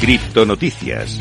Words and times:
Criptonoticias. 0.00 1.18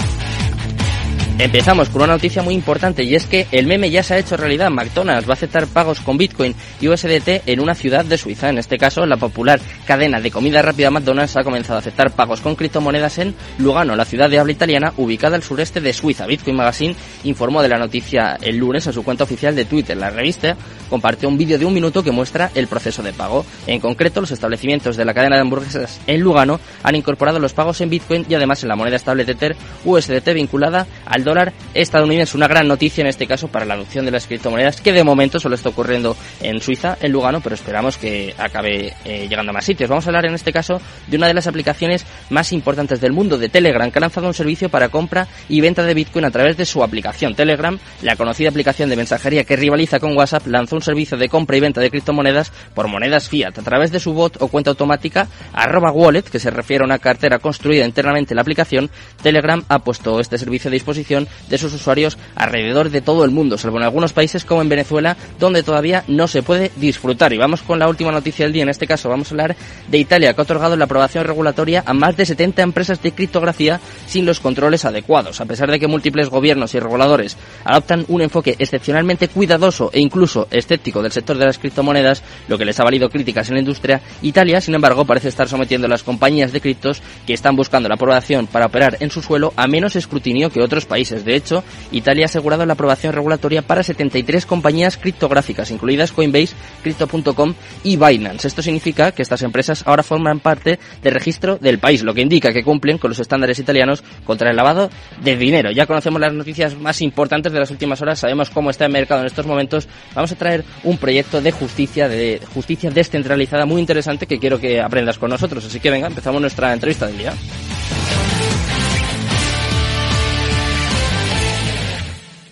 Empezamos 1.39 1.89
con 1.89 2.01
una 2.01 2.13
noticia 2.13 2.41
muy 2.41 2.55
importante 2.55 3.03
y 3.03 3.13
es 3.13 3.27
que 3.27 3.45
el 3.51 3.67
meme 3.67 3.91
ya 3.91 4.01
se 4.01 4.15
ha 4.15 4.17
hecho 4.17 4.37
realidad. 4.37 4.71
McDonald's 4.71 5.27
va 5.27 5.33
a 5.33 5.33
aceptar 5.33 5.67
pagos 5.67 5.99
con 5.99 6.17
Bitcoin 6.17 6.55
y 6.81 6.87
USDT 6.87 7.43
en 7.45 7.59
una 7.59 7.75
ciudad 7.75 8.03
de 8.05 8.17
Suiza. 8.17 8.49
En 8.49 8.57
este 8.57 8.77
caso, 8.77 9.05
la 9.05 9.17
popular 9.17 9.59
cadena 9.85 10.19
de 10.19 10.31
comida 10.31 10.63
rápida 10.63 10.89
McDonald's 10.89 11.37
ha 11.37 11.43
comenzado 11.43 11.75
a 11.77 11.79
aceptar 11.79 12.11
pagos 12.11 12.41
con 12.41 12.55
criptomonedas 12.55 13.19
en 13.19 13.35
Lugano, 13.59 13.95
la 13.95 14.05
ciudad 14.05 14.31
de 14.31 14.39
habla 14.39 14.53
italiana 14.53 14.93
ubicada 14.97 15.35
al 15.35 15.43
sureste 15.43 15.79
de 15.79 15.93
Suiza. 15.93 16.25
Bitcoin 16.25 16.55
Magazine 16.55 16.95
informó 17.23 17.61
de 17.61 17.69
la 17.69 17.77
noticia 17.77 18.37
el 18.41 18.57
lunes 18.57 18.87
en 18.87 18.93
su 18.93 19.03
cuenta 19.03 19.23
oficial 19.23 19.55
de 19.55 19.65
Twitter. 19.65 19.95
La 19.95 20.09
revista 20.09 20.57
compartió 20.89 21.29
un 21.29 21.37
vídeo 21.37 21.57
de 21.57 21.65
un 21.65 21.73
minuto 21.73 22.03
que 22.03 22.11
muestra 22.11 22.51
el 22.55 22.67
proceso 22.67 23.03
de 23.03 23.13
pago. 23.13 23.45
En 23.65 23.79
concreto, 23.79 24.21
los 24.21 24.31
establecimientos 24.31 24.97
de 24.97 25.05
la 25.05 25.13
cadena 25.13 25.35
de 25.35 25.41
hamburguesas 25.41 25.99
en 26.07 26.21
Lugano 26.21 26.59
han 26.83 26.95
incorporado 26.95 27.39
los 27.39 27.53
pagos 27.53 27.81
en 27.81 27.89
Bitcoin 27.89 28.25
y 28.29 28.35
además 28.35 28.63
en 28.63 28.69
la 28.69 28.75
moneda 28.75 28.95
estable 28.95 29.25
Tether 29.25 29.55
USDT 29.85 30.33
vinculada 30.33 30.87
al 31.05 31.23
dólar 31.23 31.53
estadounidense. 31.73 32.37
Una 32.37 32.47
gran 32.47 32.67
noticia 32.67 33.01
en 33.01 33.07
este 33.07 33.27
caso 33.27 33.47
para 33.47 33.65
la 33.65 33.73
adopción 33.73 34.05
de 34.05 34.11
las 34.11 34.27
criptomonedas, 34.27 34.81
que 34.81 34.93
de 34.93 35.03
momento 35.03 35.39
solo 35.39 35.55
está 35.55 35.69
ocurriendo 35.69 36.15
en 36.41 36.61
Suiza, 36.61 36.97
en 37.01 37.11
Lugano, 37.11 37.41
pero 37.41 37.55
esperamos 37.55 37.97
que 37.97 38.33
acabe 38.37 38.93
eh, 39.05 39.27
llegando 39.29 39.51
a 39.51 39.53
más 39.53 39.65
sitios. 39.65 39.89
Vamos 39.89 40.05
a 40.05 40.09
hablar 40.09 40.25
en 40.25 40.35
este 40.35 40.51
caso 40.51 40.81
de 41.07 41.17
una 41.17 41.27
de 41.27 41.33
las 41.33 41.47
aplicaciones 41.47 42.05
más 42.29 42.51
importantes 42.53 43.01
del 43.01 43.13
mundo, 43.13 43.37
de 43.37 43.49
Telegram, 43.49 43.91
que 43.91 43.99
ha 43.99 44.01
lanzado 44.01 44.27
un 44.27 44.33
servicio 44.33 44.69
para 44.69 44.89
compra 44.89 45.27
y 45.49 45.61
venta 45.61 45.83
de 45.83 45.93
Bitcoin 45.93 46.25
a 46.25 46.31
través 46.31 46.57
de 46.57 46.65
su 46.65 46.83
aplicación. 46.83 47.35
Telegram, 47.35 47.77
la 48.01 48.15
conocida 48.15 48.49
aplicación 48.49 48.89
de 48.89 48.95
mensajería 48.95 49.43
que 49.43 49.55
rivaliza 49.55 49.99
con 49.99 50.15
WhatsApp, 50.15 50.47
lanzó 50.47 50.76
un 50.77 50.81
servicio 50.81 51.17
de 51.17 51.29
compra 51.29 51.57
y 51.57 51.59
venta 51.59 51.81
de 51.81 51.89
criptomonedas 51.89 52.51
por 52.73 52.87
monedas 52.87 53.27
fiat 53.29 53.57
a 53.57 53.61
través 53.61 53.91
de 53.91 53.99
su 53.99 54.13
bot 54.13 54.41
o 54.41 54.47
cuenta 54.47 54.69
automática 54.69 55.27
arroba 55.53 55.91
wallet, 55.91 56.23
que 56.23 56.39
se 56.39 56.49
refiere 56.49 56.83
a 56.83 56.85
una 56.85 56.99
cartera 56.99 57.39
construida 57.39 57.85
internamente 57.85 58.33
en 58.33 58.37
la 58.37 58.41
aplicación. 58.41 58.89
Telegram 59.21 59.63
ha 59.67 59.79
puesto 59.79 60.19
este 60.19 60.37
servicio 60.37 60.69
a 60.69 60.71
disposición 60.71 61.27
de 61.49 61.57
sus 61.57 61.73
usuarios 61.73 62.17
alrededor 62.35 62.89
de 62.89 63.01
todo 63.01 63.25
el 63.25 63.31
mundo, 63.31 63.57
salvo 63.57 63.77
en 63.77 63.83
algunos 63.83 64.13
países 64.13 64.45
como 64.45 64.61
en 64.61 64.69
Venezuela, 64.69 65.17
donde 65.39 65.63
todavía 65.63 66.03
no 66.07 66.27
se 66.27 66.43
puede 66.43 66.71
disfrutar. 66.75 67.33
Y 67.33 67.37
vamos 67.37 67.61
con 67.61 67.79
la 67.79 67.87
última 67.87 68.11
noticia 68.11 68.45
del 68.45 68.53
día. 68.53 68.63
En 68.63 68.69
este 68.69 68.87
caso 68.87 69.09
vamos 69.09 69.29
a 69.29 69.33
hablar 69.33 69.55
de 69.87 69.97
Italia, 69.97 70.33
que 70.33 70.41
ha 70.41 70.43
otorgado 70.43 70.75
la 70.75 70.85
aprobación 70.85 71.25
regulatoria 71.25 71.83
a 71.85 71.93
más 71.93 72.15
de 72.15 72.25
70 72.25 72.61
empresas 72.61 73.01
de 73.01 73.11
criptografía 73.11 73.79
sin 74.05 74.25
los 74.25 74.39
controles 74.39 74.85
adecuados. 74.85 75.41
A 75.41 75.45
pesar 75.45 75.71
de 75.71 75.79
que 75.79 75.87
múltiples 75.87 76.29
gobiernos 76.29 76.73
y 76.75 76.79
reguladores 76.79 77.37
adoptan 77.63 78.05
un 78.07 78.21
enfoque 78.21 78.55
excepcionalmente 78.59 79.27
cuidadoso 79.27 79.89
e 79.93 79.99
incluso 79.99 80.47
escéptico 80.67 81.01
del 81.01 81.11
sector 81.11 81.37
de 81.37 81.45
las 81.45 81.57
criptomonedas, 81.57 82.21
lo 82.47 82.57
que 82.57 82.65
les 82.65 82.79
ha 82.79 82.83
valido 82.83 83.09
críticas 83.09 83.47
en 83.47 83.55
la 83.55 83.61
industria, 83.61 84.01
Italia, 84.21 84.59
sin 84.59 84.75
embargo, 84.75 85.05
parece 85.05 85.29
estar 85.29 85.47
sometiendo 85.47 85.87
a 85.87 85.89
las 85.89 86.03
compañías 86.03 86.51
de 86.51 86.59
criptos 86.59 87.01
que 87.25 87.33
están 87.33 87.55
buscando 87.55 87.87
la 87.87 87.95
aprobación 87.95 88.47
para 88.47 88.65
operar 88.65 88.97
en 88.99 89.09
su 89.09 89.21
suelo 89.21 89.53
a 89.55 89.67
menos 89.67 89.95
escrutinio 89.95 90.49
que 90.49 90.61
otros 90.61 90.85
países. 90.85 91.23
De 91.23 91.35
hecho, 91.35 91.63
Italia 91.91 92.25
ha 92.25 92.27
asegurado 92.27 92.65
la 92.65 92.73
aprobación 92.73 93.13
regulatoria 93.13 93.61
para 93.61 93.83
73 93.83 94.45
compañías 94.45 94.97
criptográficas, 94.97 95.71
incluidas 95.71 96.11
Coinbase, 96.11 96.55
Crypto.com 96.83 97.53
y 97.83 97.95
Binance. 97.95 98.47
Esto 98.47 98.61
significa 98.61 99.11
que 99.11 99.21
estas 99.21 99.43
empresas 99.43 99.83
ahora 99.85 100.03
forman 100.03 100.39
parte 100.39 100.79
del 101.01 101.13
registro 101.13 101.57
del 101.57 101.79
país, 101.79 102.03
lo 102.03 102.13
que 102.13 102.21
indica 102.21 102.51
que 102.51 102.63
cumplen 102.63 102.97
con 102.97 103.09
los 103.09 103.19
estándares 103.19 103.59
italianos 103.59 104.03
contra 104.25 104.49
el 104.49 104.57
lavado 104.57 104.89
de 105.21 105.37
dinero. 105.37 105.71
Ya 105.71 105.85
conocemos 105.85 106.19
las 106.19 106.33
noticias 106.33 106.75
más 106.75 107.01
importantes 107.01 107.53
de 107.53 107.59
las 107.59 107.71
últimas 107.71 108.01
horas, 108.01 108.19
sabemos 108.19 108.49
cómo 108.49 108.69
está 108.69 108.85
el 108.85 108.91
mercado 108.91 109.21
en 109.21 109.27
estos 109.27 109.45
momentos. 109.45 109.87
Vamos 110.13 110.31
a 110.31 110.35
traer 110.35 110.56
un 110.83 110.97
proyecto 110.97 111.41
de 111.41 111.51
justicia, 111.51 112.07
de 112.07 112.41
justicia 112.53 112.89
descentralizada 112.89 113.65
muy 113.65 113.81
interesante 113.81 114.27
que 114.27 114.39
quiero 114.39 114.59
que 114.59 114.81
aprendas 114.81 115.17
con 115.17 115.29
nosotros. 115.29 115.65
Así 115.65 115.79
que 115.79 115.89
venga, 115.89 116.07
empezamos 116.07 116.41
nuestra 116.41 116.73
entrevista 116.73 117.07
del 117.07 117.17
día. 117.17 117.33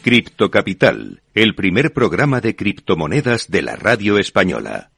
Cripto 0.02 0.52
Capital, 0.52 1.24
el 1.34 1.56
primer 1.56 1.92
programa 1.92 2.40
de 2.40 2.56
criptomonedas 2.56 3.50
de 3.50 3.64
la 3.64 3.76
radio 3.76 4.20
española. 4.20 4.92